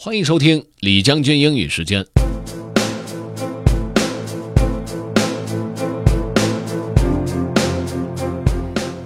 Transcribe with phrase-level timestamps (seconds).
[0.00, 2.06] 欢迎收听李将军英语时间。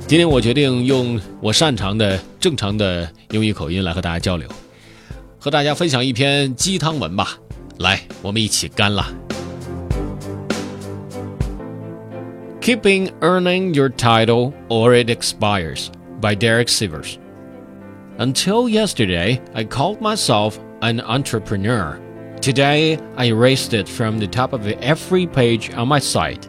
[0.06, 4.46] 今天我决定用我擅长的正常的英语口音来和大家交流，
[5.38, 7.38] 和大家分享一篇鸡汤文吧。
[7.78, 9.10] 来，我们一起干了。
[12.60, 15.86] Keeping earning your title or it expires
[16.20, 17.14] by Derek Sivers.
[18.18, 21.98] Until yesterday, I called myself an entrepreneur.
[22.40, 26.48] Today, I erased it from the top of every page on my site.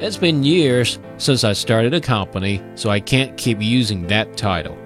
[0.00, 4.76] It's been years since I started a company, so I can't keep using that title.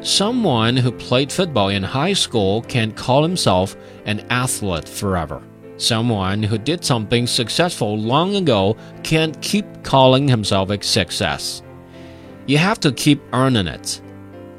[0.00, 5.40] Someone who played football in high school can't call himself an athlete forever.
[5.76, 11.62] Someone who did something successful long ago can't keep calling himself a success.
[12.46, 14.00] You have to keep earning it.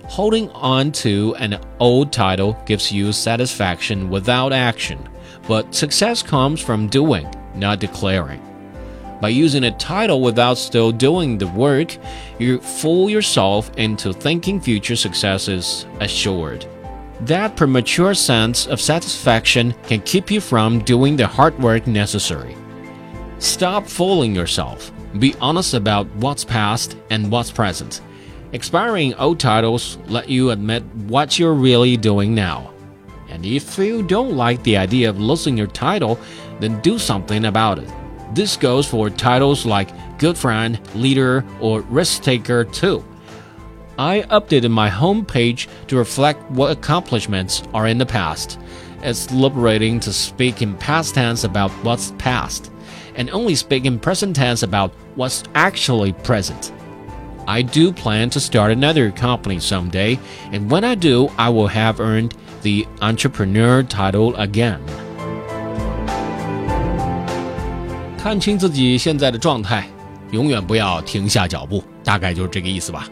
[0.08, 5.00] Holding on to an old title gives you satisfaction without action,
[5.48, 8.42] but success comes from doing, not declaring.
[9.20, 11.98] By using a title without still doing the work,
[12.38, 16.66] you fool yourself into thinking future success is assured.
[17.22, 22.56] That premature sense of satisfaction can keep you from doing the hard work necessary.
[23.40, 24.92] Stop fooling yourself.
[25.18, 28.02] Be honest about what's past and what's present.
[28.56, 32.72] Expiring old titles let you admit what you're really doing now.
[33.28, 36.18] And if you don't like the idea of losing your title,
[36.62, 37.92] then do something about it.
[38.34, 39.90] This goes for titles like
[40.20, 43.04] Good Friend, Leader, or Risk Taker too.
[44.00, 48.58] I updated my homepage to reflect what accomplishments are in the past.
[49.02, 52.72] It's liberating to speak in past tense about what's past,
[53.16, 56.72] and only speak in present tense about what's actually present.
[57.48, 60.18] I do plan to start another company someday,
[60.52, 62.32] and when I do, I will have earned
[62.64, 64.80] the entrepreneur title again.
[68.18, 69.88] 看清自己现在的状态，
[70.32, 73.08] 永远不要停下脚步，大概就是这个意思吧。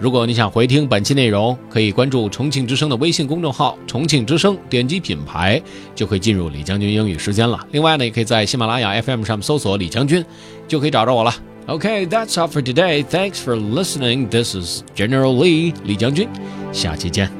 [0.00, 5.62] 如果你想回听本期内容，可以关注重庆之声的微信公众号“重庆之声”，点击品牌
[5.94, 7.64] 就可以进入李将军英语时间了。
[7.70, 10.22] 另外呢，也可以在喜马拉雅 FM 上搜索“李将军”，
[10.66, 11.32] 就可以找着我了。
[11.67, 13.03] Okay, that's all for today.
[13.03, 14.29] Thanks for listening.
[14.29, 16.27] This is General Lee 李将军，
[16.73, 17.34] 下期见。